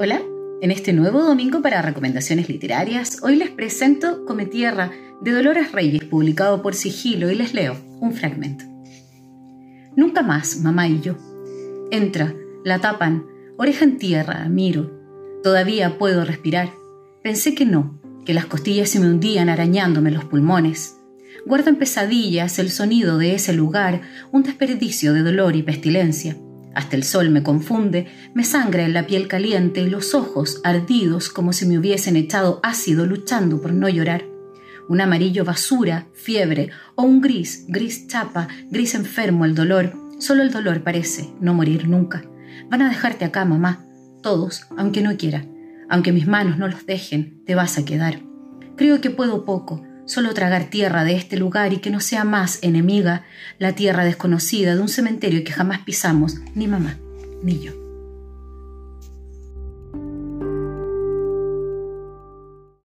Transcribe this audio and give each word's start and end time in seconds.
Hola, 0.00 0.22
en 0.60 0.70
este 0.70 0.92
nuevo 0.92 1.24
domingo 1.24 1.60
para 1.60 1.82
recomendaciones 1.82 2.48
literarias, 2.48 3.18
hoy 3.20 3.34
les 3.34 3.50
presento 3.50 4.24
Come 4.26 4.46
Tierra 4.46 4.92
de 5.20 5.32
Dolores 5.32 5.72
Reyes, 5.72 6.04
publicado 6.04 6.62
por 6.62 6.76
Sigilo, 6.76 7.32
y 7.32 7.34
les 7.34 7.52
leo 7.52 7.76
un 7.98 8.12
fragmento. 8.12 8.64
Nunca 9.96 10.22
más, 10.22 10.60
mamá 10.60 10.86
y 10.86 11.00
yo. 11.00 11.16
Entra, 11.90 12.32
la 12.64 12.78
tapan, 12.78 13.26
oreja 13.56 13.86
en 13.86 13.98
tierra, 13.98 14.48
miro. 14.48 14.88
Todavía 15.42 15.98
puedo 15.98 16.24
respirar. 16.24 16.70
Pensé 17.24 17.56
que 17.56 17.66
no, 17.66 18.00
que 18.24 18.34
las 18.34 18.46
costillas 18.46 18.90
se 18.90 19.00
me 19.00 19.06
hundían 19.06 19.48
arañándome 19.48 20.12
los 20.12 20.26
pulmones. 20.26 20.96
Guardo 21.44 21.70
en 21.70 21.76
pesadillas 21.76 22.60
el 22.60 22.70
sonido 22.70 23.18
de 23.18 23.34
ese 23.34 23.52
lugar, 23.52 24.02
un 24.30 24.44
desperdicio 24.44 25.12
de 25.12 25.24
dolor 25.24 25.56
y 25.56 25.64
pestilencia. 25.64 26.36
Hasta 26.78 26.94
el 26.94 27.02
sol 27.02 27.30
me 27.30 27.42
confunde, 27.42 28.06
me 28.34 28.44
sangra 28.44 28.84
en 28.84 28.92
la 28.92 29.04
piel 29.04 29.26
caliente 29.26 29.80
y 29.80 29.90
los 29.90 30.14
ojos 30.14 30.60
ardidos 30.62 31.28
como 31.28 31.52
si 31.52 31.66
me 31.66 31.76
hubiesen 31.76 32.14
echado 32.14 32.60
ácido 32.62 33.04
luchando 33.04 33.60
por 33.60 33.72
no 33.72 33.88
llorar. 33.88 34.24
Un 34.88 35.00
amarillo 35.00 35.44
basura, 35.44 36.06
fiebre, 36.14 36.70
o 36.94 37.02
un 37.02 37.20
gris, 37.20 37.64
gris 37.66 38.06
chapa, 38.06 38.46
gris 38.70 38.94
enfermo 38.94 39.44
el 39.44 39.56
dolor. 39.56 39.92
Solo 40.20 40.44
el 40.44 40.52
dolor 40.52 40.84
parece 40.84 41.28
no 41.40 41.52
morir 41.52 41.88
nunca. 41.88 42.22
Van 42.70 42.82
a 42.82 42.88
dejarte 42.88 43.24
acá, 43.24 43.44
mamá. 43.44 43.84
Todos, 44.22 44.68
aunque 44.76 45.02
no 45.02 45.16
quiera. 45.16 45.44
Aunque 45.88 46.12
mis 46.12 46.28
manos 46.28 46.58
no 46.58 46.68
los 46.68 46.86
dejen, 46.86 47.42
te 47.44 47.56
vas 47.56 47.76
a 47.76 47.84
quedar. 47.84 48.20
Creo 48.76 49.00
que 49.00 49.10
puedo 49.10 49.44
poco, 49.44 49.82
solo 50.08 50.34
tragar 50.34 50.64
tierra 50.64 51.04
de 51.04 51.14
este 51.14 51.36
lugar 51.36 51.72
y 51.72 51.78
que 51.78 51.90
no 51.90 52.00
sea 52.00 52.24
más 52.24 52.58
enemiga 52.62 53.24
la 53.58 53.74
tierra 53.74 54.04
desconocida 54.04 54.74
de 54.74 54.80
un 54.80 54.88
cementerio 54.88 55.44
que 55.44 55.52
jamás 55.52 55.80
pisamos, 55.80 56.40
ni 56.54 56.66
mamá, 56.66 56.96
ni 57.42 57.60
yo. 57.60 57.87